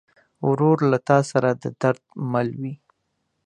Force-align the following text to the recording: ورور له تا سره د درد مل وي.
ورور 0.49 0.77
له 0.91 0.97
تا 1.07 1.17
سره 1.31 1.49
د 1.61 1.63
درد 1.81 2.03
مل 2.31 2.47
وي. 2.61 2.73